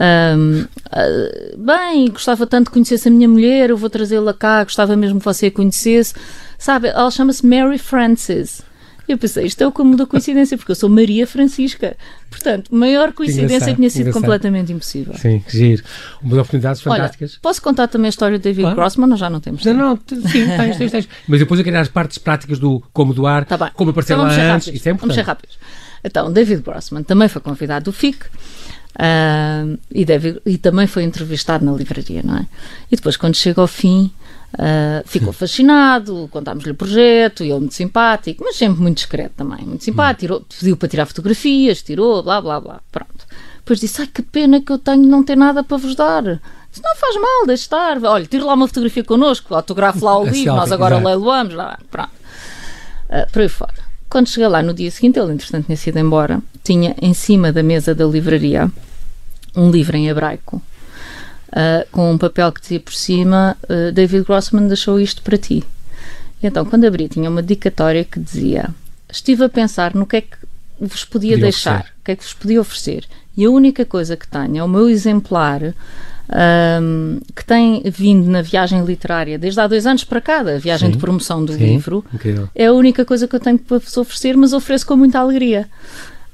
[0.00, 4.96] Um, uh, bem, gostava tanto de conhecer a minha mulher, eu vou trazê-la cá, gostava
[4.96, 6.14] mesmo que você a conhecesse.
[6.58, 8.62] Sabe, ela chama-se Mary Frances.
[9.06, 11.96] Eu pensei, isto é o como da coincidência, porque eu sou Maria Francisca.
[12.30, 14.22] Portanto, maior coincidência tinha sido engraçado.
[14.22, 15.14] completamente impossível.
[15.14, 15.82] Sim, giro.
[16.22, 17.32] Umas oportunidades fantásticas.
[17.32, 18.76] Olha, posso contar também a história de David claro.
[18.76, 19.64] Grossman ou já não temos?
[19.64, 21.08] Não, não, sim, tens, tens, tens.
[21.28, 24.54] Mas depois eu quero as partes práticas do como doar, tá como aparecer então, lá
[24.54, 24.68] antes.
[24.68, 25.00] Isso é importante.
[25.00, 25.58] Vamos ser rápidos.
[26.02, 28.26] Então, David Grossman também foi convidado do FIC.
[28.94, 32.46] Uh, e, deve, e também foi entrevistado na livraria, não é?
[32.90, 34.12] E depois, quando chega ao fim,
[34.54, 39.66] Uh, ficou fascinado, contámos-lhe o projeto, e ele muito simpático, mas sempre muito discreto também,
[39.66, 43.26] muito simpático, tirou, pediu para tirar fotografias, tirou, blá blá blá, pronto.
[43.56, 46.22] Depois disse, ai que pena que eu tenho não ter nada para vos dar.
[46.22, 50.24] Disse, não faz mal, deixe estar, olha, tira lá uma fotografia connosco, autografo lá o
[50.24, 52.12] livro, nós agora leiloamos, lá, pronto.
[53.08, 53.83] Uh, por aí fora.
[54.08, 57.62] Quando cheguei lá no dia seguinte, ele entretanto tinha sido embora, tinha em cima da
[57.62, 58.70] mesa da livraria
[59.56, 60.62] um livro em hebraico
[61.54, 65.64] uh, com um papel que dizia por cima: uh, David Grossman deixou isto para ti.
[66.42, 68.68] E então, quando abri, tinha uma dedicatória que dizia:
[69.10, 70.36] Estive a pensar no que é que
[70.80, 71.92] vos podia, podia deixar, oferecer.
[72.00, 73.04] o que é que vos podia oferecer.
[73.36, 75.74] E a única coisa que tenho é o meu exemplar.
[76.36, 80.88] Um, que tem vindo na viagem literária desde há dois anos para cá, a viagem
[80.88, 82.48] sim, de promoção do sim, livro, incrível.
[82.52, 85.68] é a única coisa que eu tenho para vos oferecer, mas ofereço com muita alegria.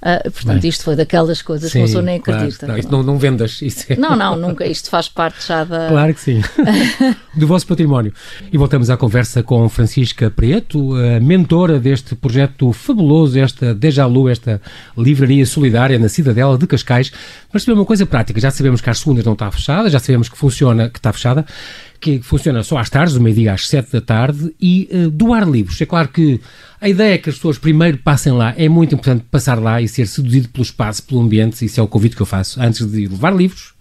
[0.00, 2.66] Uh, portanto, Bem, isto foi daquelas coisas sim, que uma pessoa nem acredita.
[2.66, 3.60] Claro, não, isto não, não vendas.
[3.88, 3.96] É...
[3.96, 4.66] Não, não, nunca.
[4.66, 5.88] Isto faz parte já da.
[5.88, 6.40] Claro que sim.
[7.36, 8.12] Do vosso património.
[8.50, 14.28] E voltamos à conversa com Francisca Preto, a mentora deste projeto fabuloso, esta Deja Lu,
[14.28, 14.60] esta
[14.96, 17.12] livraria solidária na Cidadela de Cascais.
[17.52, 18.40] Mas também uma coisa prática.
[18.40, 21.44] Já sabemos que às segundas não está fechada, já sabemos que funciona, que está fechada
[22.00, 25.80] que funciona só às tardes, do meio-dia às sete da tarde, e uh, doar livros.
[25.80, 26.40] É claro que
[26.80, 29.86] a ideia é que as pessoas primeiro passem lá, é muito importante passar lá e
[29.86, 33.06] ser seduzido pelo espaço, pelo ambiente, isso é o convite que eu faço, antes de
[33.06, 33.74] levar livros,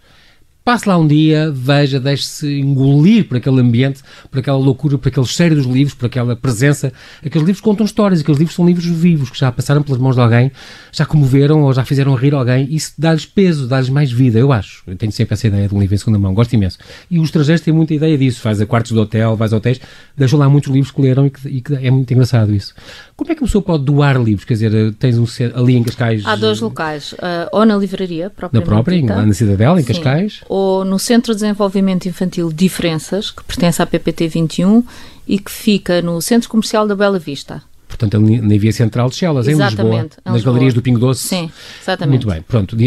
[0.69, 5.25] passe lá um dia, veja, deixe-se engolir por aquele ambiente, por aquela loucura, por aquele
[5.25, 6.93] cheiro dos livros, por aquela presença.
[7.25, 10.21] Aqueles livros contam histórias, aqueles livros são livros vivos, que já passaram pelas mãos de
[10.21, 10.51] alguém,
[10.91, 12.67] já comoveram ou já fizeram rir alguém.
[12.69, 14.83] Isso dá-lhes peso, dá-lhes mais vida, eu acho.
[14.85, 16.77] Eu tenho sempre essa ideia de um livro em segunda mão, gosto imenso.
[17.09, 18.39] E os estrangeiros têm muita ideia disso.
[18.39, 19.81] Faz a quartos de hotel, vais a hotéis,
[20.15, 22.75] deixam lá muitos livros que leram e que, e que é muito engraçado isso.
[23.15, 24.45] Como é que uma pessoa pode doar livros?
[24.45, 26.23] Quer dizer, tens um ali em Cascais?
[26.27, 29.93] Há dois locais, uh, ou na livraria, propriamente Na própria, dita, na Cidadela, em Sim.
[29.93, 30.41] Cascais?
[30.47, 34.83] Ou no Centro de Desenvolvimento Infantil Diferenças, que pertence à PPT 21
[35.27, 37.63] e que fica no Centro Comercial da Bela Vista
[37.99, 40.53] portanto, na via central de Chelas, em Lisboa, em nas Lisboa.
[40.53, 41.27] galerias do Pingo Doce.
[41.27, 42.25] Sim, exatamente.
[42.25, 42.77] Muito bem, pronto,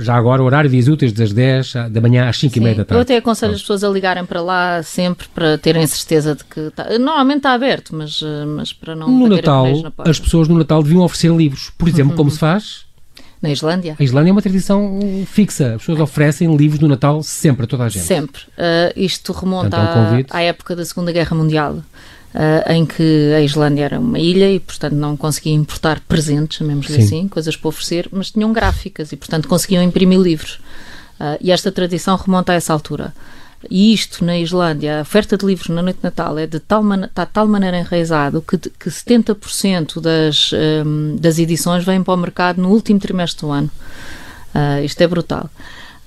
[0.00, 2.98] já agora horário dias úteis das 10 da manhã às 5 e meia da tarde.
[2.98, 3.56] Eu até aconselho pronto.
[3.56, 7.52] as pessoas a ligarem para lá sempre para terem certeza de que está, normalmente está
[7.52, 8.22] aberto, mas,
[8.54, 9.66] mas para não No Natal,
[9.98, 12.16] as pessoas no Natal deviam oferecer livros, por exemplo, uhum.
[12.16, 12.85] como se faz
[13.46, 13.96] na Islândia?
[13.98, 15.74] A Islândia é uma tradição fixa.
[15.74, 18.04] As pessoas oferecem livros no Natal sempre a toda a gente.
[18.04, 18.42] Sempre.
[18.42, 21.74] Uh, isto remonta Portanto, à, à, época da Segunda Guerra Mundial
[22.36, 26.98] uh, em que a Islândia era uma ilha e, portanto, não conseguia importar presentes, chamemos-lhe
[26.98, 30.60] assim, coisas para oferecer, mas tinham gráficas e, portanto, conseguiam imprimir livros.
[31.18, 33.14] Uh, e esta tradição remonta a essa altura.
[33.70, 36.82] E isto na Islândia, a oferta de livros na noite de Natal é de tal,
[37.04, 40.50] está de tal maneira enraizado que, que 70% das,
[40.84, 43.70] um, das edições vêm para o mercado no último trimestre do ano.
[44.54, 45.50] Uh, isto é brutal.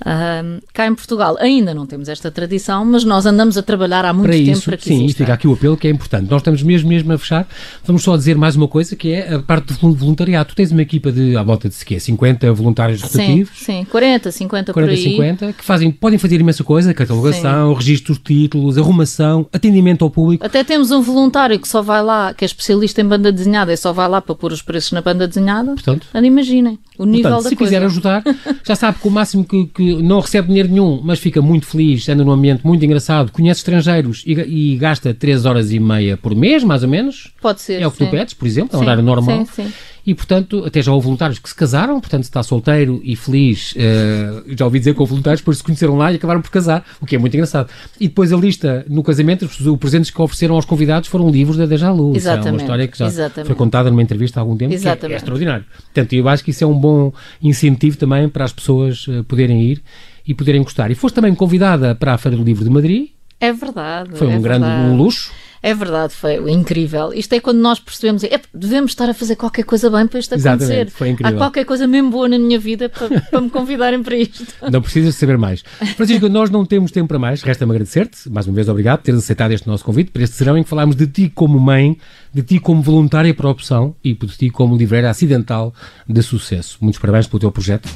[0.01, 4.13] Uh, cá em Portugal ainda não temos esta tradição, mas nós andamos a trabalhar há
[4.13, 5.23] muito para tempo isso, para que sim, exista.
[5.23, 6.29] fica aqui o apelo que é importante.
[6.29, 7.47] Nós estamos mesmo, mesmo a fechar.
[7.83, 10.49] Vamos só dizer mais uma coisa, que é a parte do voluntariado.
[10.49, 11.99] Tu tens uma equipa de, à volta de quê?
[11.99, 13.57] 50 voluntários rotativos?
[13.57, 15.11] Sim, sim, 40, 50 40, por aí.
[15.11, 17.77] 50, que fazem, podem fazer imensa coisa, catalogação, sim.
[17.77, 20.45] registro de títulos, arrumação, atendimento ao público.
[20.45, 23.77] Até temos um voluntário que só vai lá, que é especialista em banda desenhada e
[23.77, 25.73] só vai lá para pôr os preços na banda desenhada.
[25.73, 27.73] Portanto, imaginem o nível portanto, da se coisa.
[27.73, 28.23] quiser ajudar,
[28.63, 32.07] já sabe que o máximo que, que não recebe dinheiro nenhum, mas fica muito feliz,
[32.09, 36.35] anda num ambiente muito engraçado, conhece estrangeiros e, e gasta 3 horas e meia por
[36.35, 37.31] mês, mais ou menos.
[37.41, 37.81] Pode ser.
[37.81, 38.05] É o que sim.
[38.05, 39.45] tu pedes, por exemplo, é um horário normal.
[39.45, 39.73] Sim, sim.
[40.09, 43.73] E, portanto, até já houve voluntários que se casaram, portanto, se está solteiro e feliz,
[43.73, 46.83] uh, já ouvi dizer que houve voluntários depois se conheceram lá e acabaram por casar,
[46.99, 47.69] o que é muito engraçado.
[47.99, 51.67] E depois a lista, no casamento, os presentes que ofereceram aos convidados foram livros da
[51.67, 52.15] Deja Lu.
[52.15, 52.47] Exatamente.
[52.47, 53.45] é uma história que já Exatamente.
[53.45, 54.99] foi contada numa entrevista há algum tempo, Exatamente.
[55.01, 55.65] que é, é extraordinário.
[55.77, 59.61] Portanto, eu acho que isso é um bom incentivo também para as pessoas uh, poderem
[59.61, 59.79] ir
[60.25, 60.89] e poderem gostar.
[60.89, 63.09] E foste também convidada para a Feira do Livro de Madrid.
[63.39, 64.09] É verdade.
[64.15, 64.97] Foi um é grande verdade.
[64.97, 65.31] luxo.
[65.61, 67.13] É verdade, foi incrível.
[67.13, 70.33] Isto é quando nós percebemos, é, devemos estar a fazer qualquer coisa bem para isto
[70.33, 70.91] Exatamente, acontecer.
[70.91, 71.35] Foi incrível.
[71.35, 74.45] Há qualquer coisa mesmo boa na minha vida para, para me convidarem para isto.
[74.71, 75.63] Não precisas saber mais.
[75.95, 77.41] Francisco, nós não temos tempo para mais.
[77.41, 78.29] Resta-me agradecer-te.
[78.29, 80.69] Mais uma vez, obrigado por teres aceitado este nosso convite para este serão em que
[80.69, 81.97] falámos de ti como mãe,
[82.33, 85.73] de ti como voluntária para a opção e de ti como livreira acidental
[86.07, 86.77] de sucesso.
[86.81, 87.89] Muitos parabéns pelo teu projeto.